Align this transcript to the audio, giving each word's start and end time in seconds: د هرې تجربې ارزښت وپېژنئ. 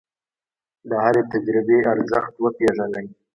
د 0.89 0.91
هرې 1.03 1.21
تجربې 1.31 1.77
ارزښت 1.93 2.33
وپېژنئ. 2.39 3.07